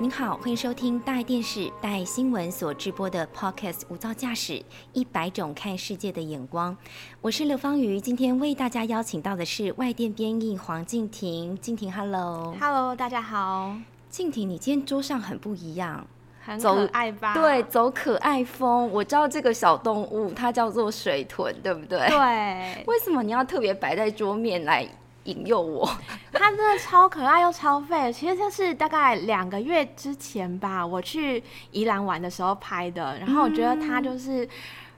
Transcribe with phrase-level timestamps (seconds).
[0.00, 6.72] 您好，欢迎收听大爱电视、大爱新闻所直播的 Podcast《无噪驾驶：一百种看世界的眼光》。
[7.20, 11.58] 我是刘芳瑜，今天为大家邀请到的是外电编译黄静婷。
[11.58, 13.74] 静婷，Hello，Hello，大家好。
[14.08, 16.06] 静婷，你今天桌上很不一样，
[16.44, 17.34] 很可爱吧？
[17.34, 18.88] 对，走可爱风。
[18.92, 21.98] 我知道这个小动物，它叫做水豚，对不对？
[22.06, 22.84] 对。
[22.86, 24.88] 为什么你要特别摆在桌面来？
[25.28, 25.86] 引诱我，
[26.32, 28.10] 它真的超可爱又超废。
[28.10, 33.18] 其实就是大概两个月之前吧，我去宜兰玩的时候拍的。
[33.18, 34.48] 然后我觉得它就是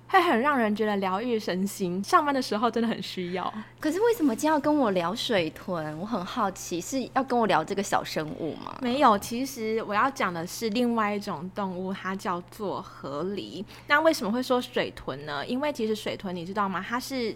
[0.07, 3.53] 会很让人觉得疗愈身心，上班的时候真的很需要。
[3.81, 5.97] 可是为什么今天要跟我聊水豚？
[5.99, 8.79] 我很好奇，是要跟我聊这个小生物吗？
[8.81, 13.65] 没有，其实我要讲的是另外一种动物，它叫做河狸。
[13.89, 15.45] 那为什么会说水豚呢？
[15.45, 16.85] 因为其实水豚你知道吗？
[16.89, 17.35] 它是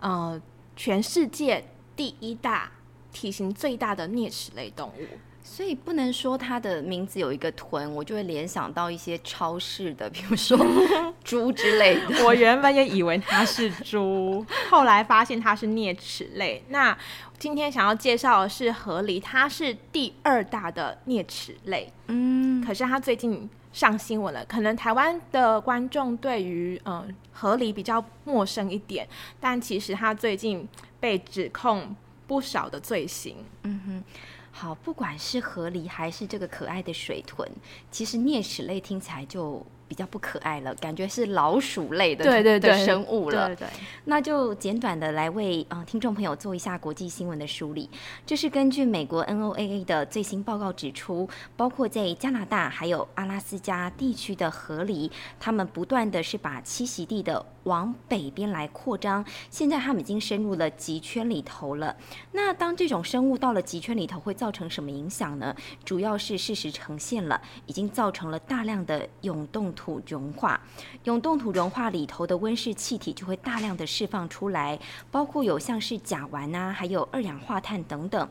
[0.00, 0.40] 呃
[0.74, 1.62] 全世界。
[2.02, 2.68] 第一大
[3.12, 5.06] 体型最大的啮齿类动物，
[5.44, 10.58] 所以不能说它的名字有一个豚，我就会联想到一些超市的，比如说
[11.22, 12.24] 猪之类的。
[12.24, 16.60] 我原本也以为它是猪， 后来发现它是啮齿类。
[16.70, 16.98] 那
[17.38, 21.88] 今天想要介绍的是河狸，它是第二大的啮齿类。
[22.08, 29.08] 嗯，可是它最近上新闻了，可能台湾的观众对于嗯河狸比较陌生一点，
[29.40, 30.68] 但其实他最近。
[31.02, 31.96] 被指控
[32.28, 33.38] 不少的罪行。
[33.64, 34.04] 嗯哼，
[34.52, 37.44] 好，不管是河狸还是这个可爱的水豚，
[37.90, 39.66] 其实啮齿类听起来就。
[39.92, 43.48] 比较不可爱了，感觉是老鼠类的对对对生物了。
[43.48, 43.68] 对对，
[44.06, 47.90] 那就简短的来为呃听众朋友做一下国际新闻的梳理。
[48.24, 59.22] 这是根据美国 NOAA 的最新报告指出，包括在加拿大还有阿拉斯加地区的河狸，他们不断的是把栖息地的往北边来扩张。
[59.50, 61.94] 现在他们已经深入了极圈里头了。
[62.32, 65.54] 那当这种生物到了极圈里头，会造成什么影响呢？
[65.84, 69.70] 主要是事实呈现了，已经造成了大量的涌动。
[69.82, 70.60] 土融化，
[71.02, 74.78] 永冻土融化里头的温室气体就会大量的释放出来，
[75.10, 78.28] 包括有像是甲烷啊，还有二氧化碳等等，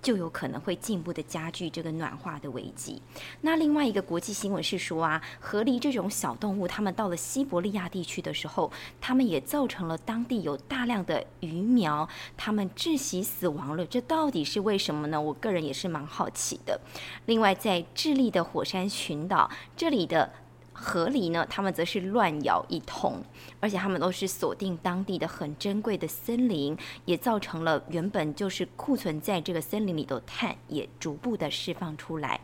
[0.00, 3.02] 就有可能会进一步的加剧这个暖化的危机。
[3.42, 12.08] 那另外一个国际新闻是说啊，河狸这种小动物，它们到了西伯利亚地区的时候，它们也造成了当地有大量的鱼苗，
[12.38, 13.84] 它们窒息死亡了。
[13.84, 15.20] 这到底是为什么呢？
[15.20, 16.80] 我个人也是蛮好奇的。
[17.26, 20.32] 另外，在智利的火山群岛，这里的。
[20.78, 23.22] 河狸呢，他们则是乱咬一通，
[23.60, 26.76] 而且他们都是锁定当地的很珍贵的森林，
[27.06, 32.40] 也造成了原本就是库存在这个森林里的碳也逐步的释放出来。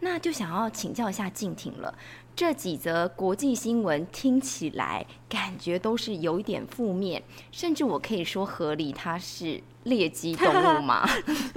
[0.00, 1.94] 那就想要请教一下静婷了。
[2.34, 7.22] 这几则国际新闻听起来感觉都是有一点负面，
[7.52, 11.06] 甚至我可以说河狸它是猎鸡动物吗？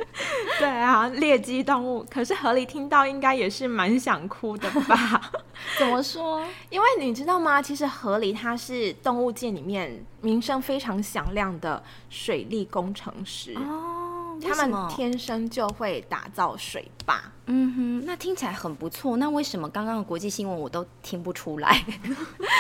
[0.60, 2.06] 对啊，猎鸡动物。
[2.10, 5.32] 可是河狸听到应该也是蛮想哭的吧？
[5.80, 6.46] 怎么说？
[6.70, 7.62] 因为你知道吗？
[7.62, 14.03] 其实河狸它是动物界里面名声非常响亮的水利工程师哦。
[14.44, 17.24] 他们天生就会打造水坝。
[17.46, 19.18] 嗯哼，那听起来很不错。
[19.18, 21.84] 那为什么刚刚的国际新闻我都听不出来？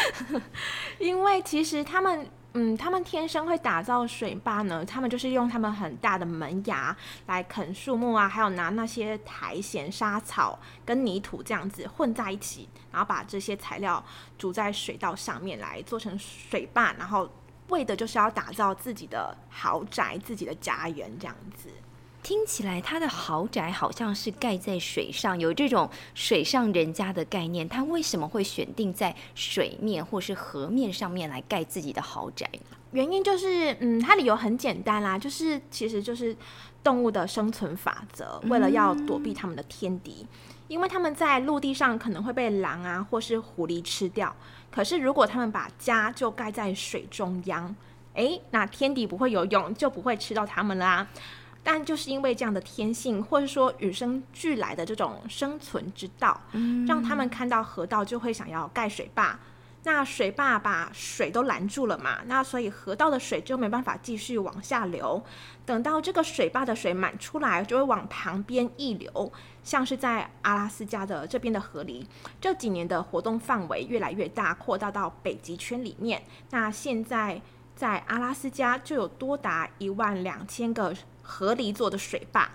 [0.99, 4.83] 因为其实他们，嗯，他们天生会打造水坝呢。
[4.83, 6.95] 他们就是用他们很大的门牙
[7.27, 14.03] 来啃树木啊，还有拿那些苔藓、沙草跟泥土这样子混在一起，然后把这些材料
[14.37, 17.29] 煮在水稻上面来做成水坝，然后。
[17.69, 21.69] 为的就是要打造自己的豪宅、自己的家园，这样子。
[22.21, 27.67] 听起来他的豪宅好像是盖在水上，有这种水上人家的概念。
[27.67, 32.77] 他为什么会选定在水面或是河面上面来盖自己的豪宅呢？
[32.91, 36.33] 原因就是，嗯，他理由很简单啦，就是其实就是
[36.81, 40.25] 动物的生存法则，为了要躲避他们的天敌。
[40.69, 44.33] 因为他们在陆地上可能会被狼啊或是狐狸吃掉，
[44.73, 47.75] 可是如果他们把家就盖在水中央，
[48.15, 51.07] 诶，那天敌不会游泳，就不会吃到它们啦。
[51.63, 56.41] 但就是因为这样的天性，或者说与生俱来的这种生存之道，
[56.87, 59.39] 让他们看到河道就会想要盖水坝。
[59.85, 62.19] 那水坝把水都拦住了嘛？
[62.25, 65.21] 那所以河道的水就没办法继续往下流。
[65.65, 69.31] 等到这个水坝的水满出来，就会往旁边溢流。
[69.61, 72.05] 像是在阿拉斯加的这边的河狸，
[72.39, 76.23] 这几年的活动范围越来越大，扩大到北极圈里面。
[76.49, 77.41] 那现在
[77.75, 82.49] 在阿拉斯加就有多达一万两千个河狸做的水坝。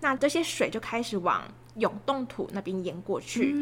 [0.00, 1.42] 那这些水就开始往
[1.76, 3.52] 永冻土那边淹过去，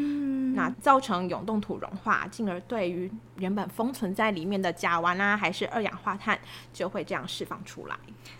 [0.55, 6.39] 那造成永冻土融化，进而对于原本封存在里面的甲烷啊，还是二氧化碳，
[6.73, 7.95] 就会这样释放出来。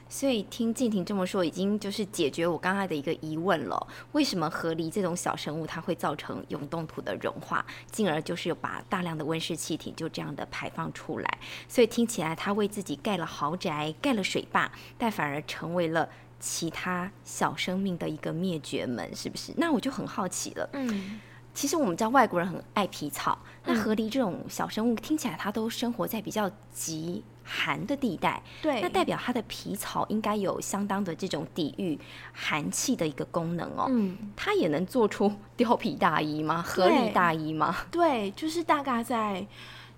[0.07, 11.37] 所以听静婷这么说，已经就是解决我刚才的一个疑问了：为什么河狸这种小生物它会造成永冻土的融化，进而就是把大量的温室气体就这样的排放出来？
[11.67, 19.53] 所以听起来它为自己盖了豪宅、盖了水坝，但反而成为了其他小生命的一个灭绝门，是不是？
[19.57, 20.69] 那我就很好奇了。
[20.73, 21.19] 嗯，
[21.53, 31.99] 其实我们知道外国人很爱皮草，那河狸这种小生物听起来它都生活在比较极寒的地带，对，那代表它的皮草应该有相当的这种抵御
[32.31, 33.87] 寒气的一个功能哦。
[33.89, 36.61] 嗯，它也能做出貂皮大衣吗？
[36.61, 37.75] 河狸大衣吗？
[37.91, 39.45] 对，就是大概在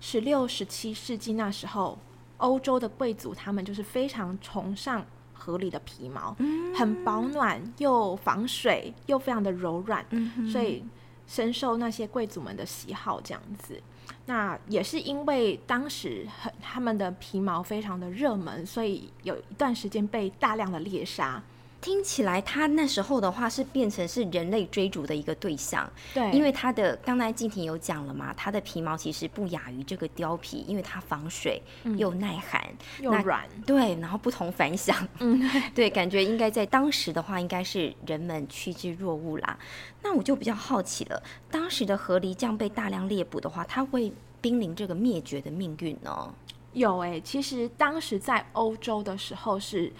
[0.00, 1.98] 十六、十七世纪那时候，
[2.38, 5.04] 欧洲的贵族他们就是非常崇尚
[5.42, 6.36] 河狸的皮毛，
[6.72, 10.06] 很保暖又防水又非常的柔软，
[10.52, 10.84] 所以
[11.26, 13.20] 深受那些贵族们的喜好。
[13.20, 13.82] 这样子，
[14.26, 21.42] 那也是因为当时很他们的皮毛非常的热门，所以有一段时间被大量的猎杀。
[21.82, 31.60] 听起来它那时候的话是变成是人类追逐的一个对象，对，因为它的刚才静婷有讲了嘛，它的皮毛其实不亚于这个貂皮，因为它防水
[31.98, 32.64] 又耐寒
[33.00, 35.42] 那又软，对，然后不同凡响， 嗯，
[35.74, 39.58] 对，感觉应该在当时的话，应该是人们趋之若鹜啦。
[40.02, 41.20] 那我就比较好奇了，
[41.50, 46.32] 当时的河狸这样被大量猎捕的话，它会濒临这个灭绝的命运呢？
[46.74, 49.92] 有哎、其实当时在欧洲的时候是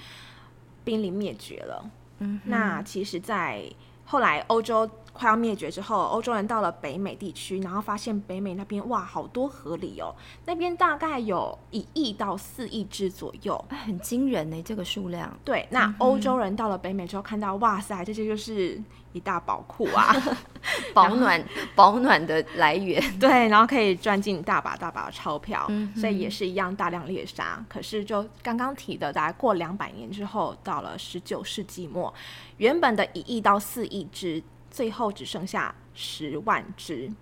[0.84, 1.90] 濒临灭绝了。
[2.19, 3.64] 嗯，那其实，在
[4.05, 10.14] 后来欧洲快要灭绝之后，欧洲人到了北美地区，然后发现北美那边哇，好多河里哦，
[10.46, 13.64] 那边大概有一亿到四亿只左右。
[13.69, 15.31] 哎很惊人呢，这个数量。
[15.44, 18.81] 对，那欧洲人到了北美之后，看到哇塞，这些就是
[19.12, 20.14] 一大宝库啊，
[20.94, 21.43] 保暖
[21.75, 23.03] 保暖的来源。
[23.19, 27.64] 对，然后可以赚进大把大把的钞票，嗯所以也是一样大量猎杀。
[27.69, 32.12] 可是就刚刚提的，大概过两百年之后，到了十九世纪末，
[32.56, 37.12] 原本的一亿到四亿只，最后只剩下十万只。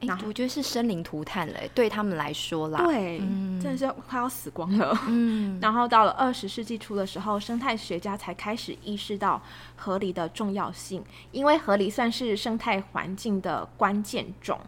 [0.00, 4.96] 哎、然后我觉得是生灵涂炭嘞，对他们来说啦。，对，嗯真的是快要死光了。
[5.08, 9.42] 嗯， 然后到了二十世纪初的时候，生态学家才开始意识到
[9.76, 14.60] 河狸的重要性，因为河狸算是生态环境的关键种。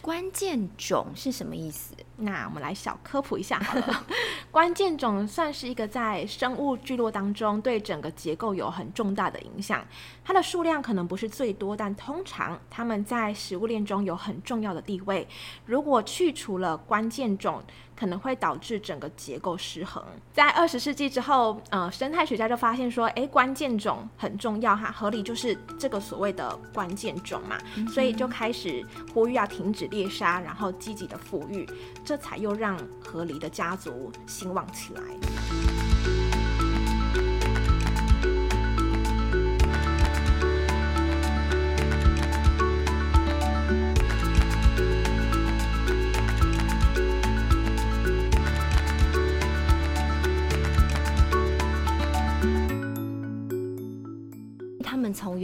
[0.00, 1.94] 关键种是什么意思？
[2.20, 4.04] 那我们来小科普一下好了。
[4.50, 9.86] 关键种算是一个在生物聚落当中对整个结构有很重大的影响。
[10.24, 15.26] 它的数量可能不是最多，但通常它们在食物链中有很重要的地位。
[15.64, 17.62] 如果去除了关键种，
[17.94, 20.04] 可能会导致整个结构失衡。
[20.32, 31.68] 在二十世纪之后，呃，生态学家就发现说，诶，关键种很重要哈，合理就是这个所谓的关键种嘛，所以就开始呼吁要停止猎杀，然后积极的富裕，
[32.08, 32.74] 这才又让
[33.04, 35.87] 河狸的家族兴旺起来。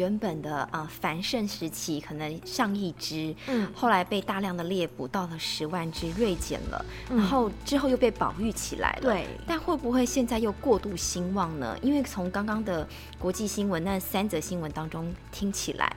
[0.04, 9.00] 原本的呃繁盛时期，可能上亿只，嗯后来被大量的猎捕到了十万只，锐减了，嗯然后之后又被保育起来了。
[9.00, 11.74] 对，但会不会现在又过度兴旺呢？
[11.80, 12.86] 因为从刚刚的
[13.18, 15.96] 国际新闻那三则新闻当中听起来，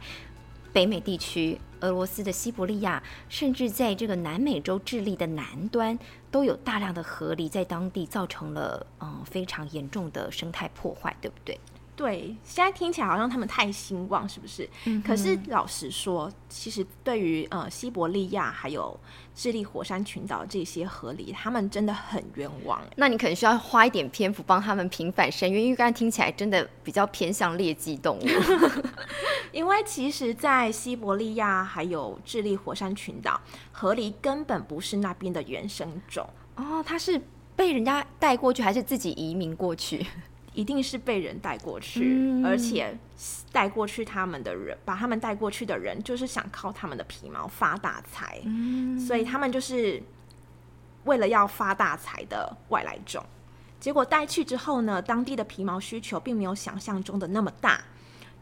[0.71, 5.99] 北美地区、俄罗斯的西伯利亚，甚至在这个南美洲智利的南端，
[6.31, 11.59] 都有大量的河狸在当地造成了嗯非常严重的生态破坏，对不对？
[11.98, 14.70] 对，现在听起来好像他们太兴旺，是不是？
[15.04, 18.98] 可是老实说，其实对于呃西伯利亚还有
[19.34, 22.80] 智利火山群岛这些河狸，他们真的很冤枉。
[22.98, 28.25] 那你可能需要花一点篇幅帮他们平反深冤，因为刚才听起来真的比较偏向猎奇动物。
[29.51, 37.20] 因为其实，在西伯利亚还有智利火山群岛，河狸根本不是那边的原生种，哦，它是
[37.56, 40.06] 被人家带过去，还是自己移民过去？
[40.57, 42.97] 一定是被人带过去，嗯而且
[43.51, 50.01] 带过去他们的人，把他们带过去的人，就是想靠他们的皮毛发大财，嗯所以他们就是
[51.03, 53.23] 为了要发大财的外来种。
[53.79, 57.79] 结果带去之后呢，当地的皮毛需求并没有想象中的那么大，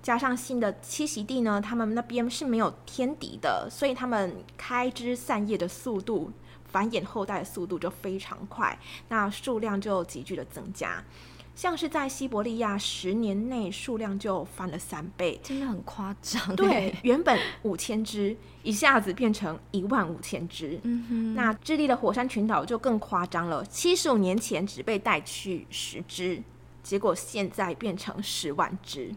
[0.02, 6.32] 加上新的栖息地呢，他们那边是没有天敌的，所以他们开枝散叶的速度、
[6.64, 8.80] 繁衍后代的速度就非常快，
[9.10, 11.04] 那数量就急剧的增加。
[11.56, 16.56] 像是在西伯利亚十年内数量就翻了三倍，真的很夸张。
[16.56, 20.78] 对，原本五千只，一下子变成一万五千只。
[20.84, 26.44] 嗯哼，那智利的火山群岛就更夸张了，七十五年前只被带去十只，
[26.84, 29.16] 结果现在变成十万只。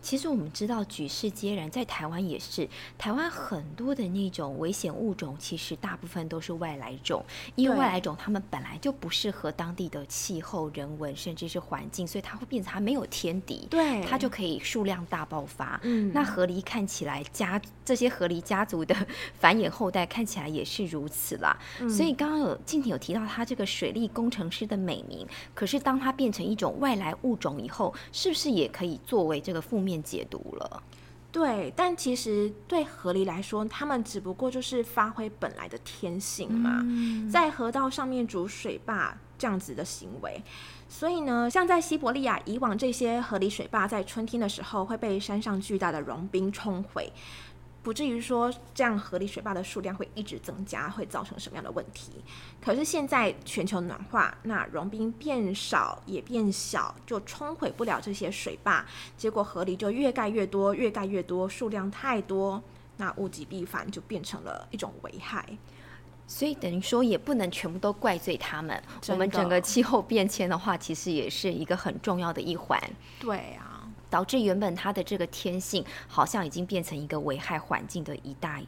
[0.00, 2.68] 其实我们知道，举世皆然，在台湾也是。
[2.96, 7.24] 台湾很多的那种危险物种，其实大部分都是外来种，
[7.56, 15.80] 因为外来种它们本来就不适合当地的气候、人文，甚至是环境，所以它会变成它没有天敌，对，它就可以数量大爆发。
[15.82, 18.94] 嗯，那河狸看起来家这些河狸家族的
[19.38, 21.58] 繁衍后代看起来也是如此啦。
[21.88, 29.87] 所以刚刚有静婷有提到它这个水利工程师的美名，可是当它变成一种外来物种以后，是不是也可以作为这个负面？
[29.88, 30.82] 面解读了，
[31.32, 36.84] 对，但其实对河狸来说，他们只不过就是发挥本来的天性嘛，
[37.32, 40.42] 在河道上面筑水坝这样子的行为，
[40.88, 47.10] 所以呢，像在西伯利亚，以往这些河狸水坝在春天的时候会被山上巨大的融冰冲毁。
[47.88, 52.12] 不至于说这样河里水坝的数量会一直增加，会造成什么样的问题？
[52.60, 58.84] 可是现在全球暖化，那融冰变少也变小，就冲毁不了这些水坝，
[59.16, 62.62] 结果河里就越盖越多，越盖越多，数量太多，
[62.98, 65.42] 那物极必反就变成了一种危害。
[66.26, 68.78] 所以等于说也不能全部都怪罪他们，
[69.08, 72.78] 我们整个气候变迁的话，其实也是一个很重要的一环。
[73.18, 73.67] 对啊。
[74.10, 78.60] 导致原本它的这个天性好像已经变成一个危害环境的一大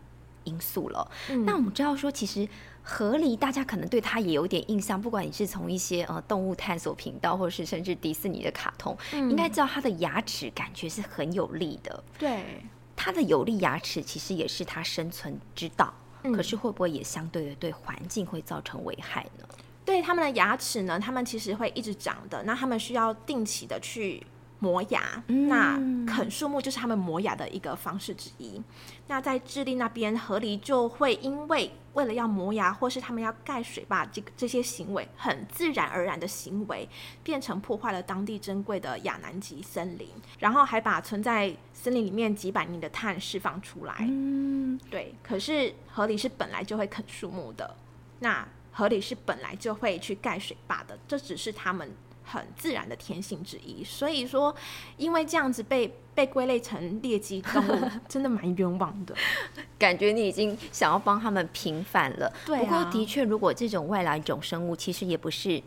[0.44, 1.10] 因素了。
[1.46, 2.48] 那我们知道说，其实
[2.82, 12.02] 河狸大家可能对它也有点印象，不管你是从一些呃动物探索频道，或者是甚至迪士尼的卡通，应该知道它的牙齿感觉是很有力的。
[12.18, 12.62] 对，
[12.96, 15.92] 它的有力牙齿其实也是它生存之道。
[16.22, 19.48] 可是会不会也相对的对环境会造成危害呢？
[19.86, 24.22] 对他们的牙齿呢，他们其实会一直长的，那他们需要定期的去。
[24.60, 25.76] 磨牙，那
[26.06, 28.62] 啃树木就是他们磨牙的一个方式之一。
[29.06, 36.86] 那在智利那边，河狸就会因为为了要磨牙，或是他们要盖水坝，这个这些行为很自然而然的行为，
[37.22, 43.94] 变成破坏了当地珍贵的亚南极森林，然后还把存在森林里面几百年的碳释放出来。
[44.00, 45.14] 嗯，对。
[45.22, 47.74] 可是河狸是本来就会啃树木的，
[48.18, 51.90] 那河狸是本来就会去盖水坝的，这只是他们。
[52.30, 54.54] 很自然的天性之一，所以说，
[54.96, 59.14] 因为这样子被被归类成猎奇动物， 真的蛮冤枉的。
[59.78, 62.32] 感觉你已经想要帮他们平反了。
[62.46, 65.60] 对，不过的确，如果这种外来种生物，其实也不是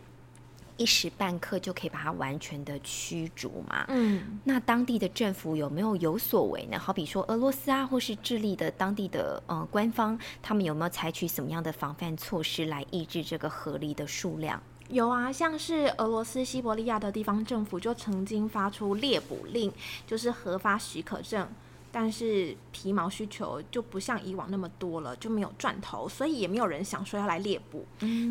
[0.77, 3.85] 一时半刻就可以把它完全的驱逐嘛。
[3.89, 6.79] 嗯，那当地的政府有没有有所为呢？
[6.79, 14.61] 好比说俄罗斯啊，或是智利的当地的呃官方，他们有没有采取什么样的防范措施来抑制这个河狸的数量？
[14.89, 19.71] 有啊，像是俄罗斯西伯利亚的地方政府就曾经发出猎捕令，
[20.05, 21.47] 就是核发许可证，
[21.91, 27.85] 但是皮毛需求就不像以往那么多了，就没有赚头，所以也没有人想说要来猎捕。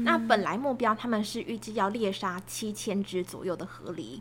[0.05, 4.21] 那本来目标他们是预计要猎杀七千只左右的河狸，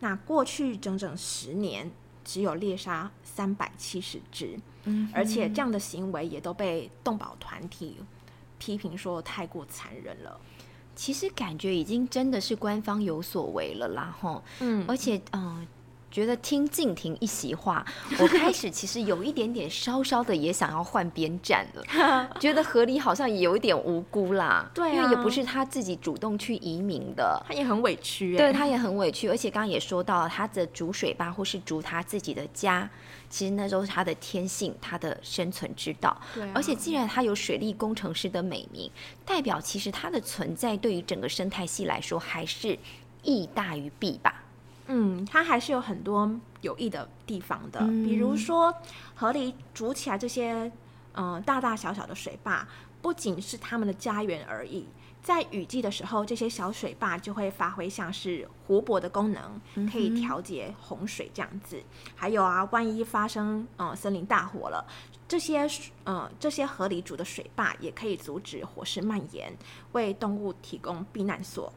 [0.00, 1.90] 那过去整整十年
[2.24, 4.58] 只有猎杀三百七十只，
[5.12, 7.96] 而且这样的行为也都被动保团体
[8.58, 10.40] 批评说太过残忍了。
[10.94, 15.66] 其实感觉已经真的是官方有所为了啦，吼，嗯，而且嗯，
[16.12, 17.84] 觉得听静婷一席话，
[18.20, 32.88] 我开始其实有一点点稍稍的也想要换边站了， 觉得河狸好像也有一点无辜啦，对，因为也不是他自己主动去移民的，他也很委屈，对他也很委屈，而且刚刚也说到他的煮水吧，或是煮他自己的家。
[33.30, 36.14] 其实那都是他的天性，他的生存之道。
[36.34, 38.90] 对，而且既然他有水利工程师的美名，
[39.24, 42.78] 代表其实他的存在对于整个生态系来说还是
[43.22, 44.41] 益大于弊吧。
[44.94, 46.30] 嗯，它还是有很多
[46.60, 48.74] 有益的地方的，比如说
[49.14, 50.70] 河里筑起来这些
[51.14, 52.68] 嗯大大小小的水坝，
[53.00, 54.86] 不仅是他们的家园而已。
[55.22, 61.80] 在雨季的时候，这些小水坝就会发挥像是湖泊的功能，可以调节洪水这样子。
[62.16, 64.84] 还有啊，万一发生嗯森林大火了，
[65.32, 65.66] 这些
[66.04, 69.50] 呃这些河里煮的水坝也可以阻止火势蔓延，
[69.92, 71.72] 为动物提供避难所。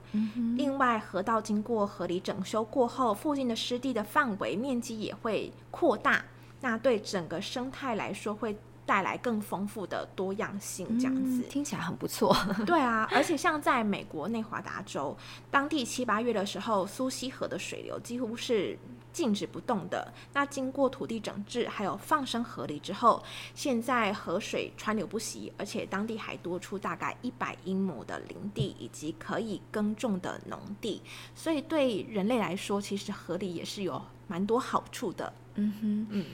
[0.58, 6.22] 另外，河道经过河里整修过后，附近的湿地的范围面积也会扩大，
[6.60, 8.54] 那对整个生态来说会
[8.86, 12.36] 带来更丰富的多样性，这样子、嗯听起来很不错。
[12.68, 15.16] 对啊，而且像在美国内华达州，
[15.50, 18.78] 当地七八月的时候，苏溪河的水流几乎是
[19.15, 20.13] 静止不动的。
[20.34, 31.01] 那经过土地整治还有放生河狸之后，现在河水川流不息，而且当地还多出大概一百英亩的林地以及可以耕种的农地，
[31.34, 35.31] 所以对人类来说，其实河狸也是有蛮多好处的。
[35.53, 36.25] 嗯哼，嗯，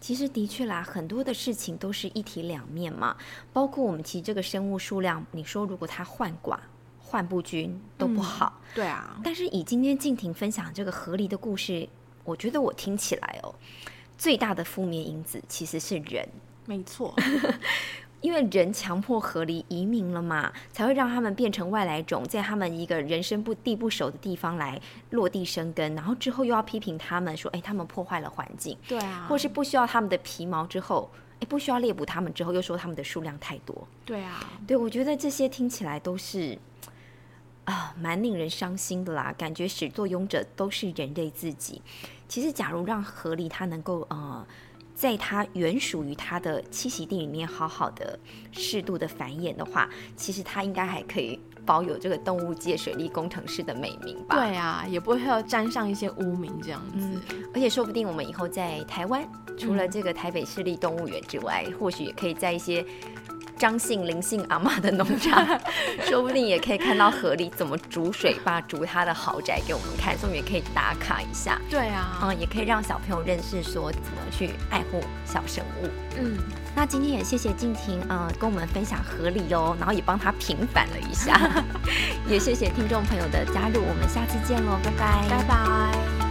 [0.00, 3.14] 其实的确啦，很多的事情都是一体两面嘛。
[3.52, 6.58] 包括我们其实这个生物数量，你说如果它换寡、
[6.98, 8.60] 换不均都不嗯好。
[8.74, 11.86] 对啊，但是以今天静婷分享这个合理的故事，
[12.24, 13.54] 我觉得我听起来哦，
[14.16, 16.28] 最大的负面因子其实是人。
[16.64, 17.12] 没错，
[18.20, 31.10] 因为人强迫合离移民了嘛，才会让他们变成外来种，在他们一个人生不地不熟的地方来落地生根，然后之后又要批评他们说，哎，他们破坏了环境，对啊，或是不需要他们的皮毛之后，
[31.40, 33.76] 哎，不需要猎捕他们之后，又说他们的数量太多。
[34.06, 36.56] 对啊，对我觉得这些听起来都是
[37.64, 39.34] 啊，蛮令人伤心的啦。
[39.36, 41.80] 感觉始作俑者都是人类自己。
[42.28, 44.46] 其实，假如让河狸它能够呃。
[44.94, 48.16] 在它原属于它的栖息地里面，好好的
[48.52, 54.36] 适度的繁衍的话，其实它应该还可以保有这个动物界水利工程师的美名吧。
[54.36, 57.20] 对啊，也不会要沾上一些污名这样子。
[57.30, 59.26] 嗯，而且说不定我们以后在台湾，
[59.58, 62.84] 除了这个台北市立动物园之外，或许也可以在一些
[63.62, 65.46] 张姓、林姓阿妈的农场，
[66.10, 71.60] 说不定也可以看到河里怎么煮水坝、煮他的豪宅给我们看，所以我们也可以打卡一下。
[71.70, 75.88] 对啊，嗯，也可以让小朋友认识说怎么去爱护小生物。
[76.18, 76.36] 嗯，
[76.74, 81.38] 那今天也谢谢静婷，呃，跟我们分享河狸哦，然后也帮他平反了一下，
[82.28, 86.21] 也谢谢听众朋友的加入，我们下次见喽，拜拜，拜拜。